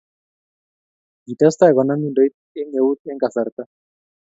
[1.23, 3.63] Kitestai konam nyundoit eng eut eng kasarta